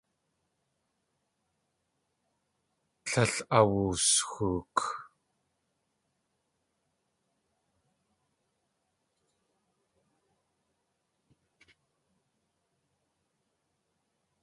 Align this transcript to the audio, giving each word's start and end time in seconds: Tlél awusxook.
Tlél 3.07 3.33
awusxook. 3.57 4.77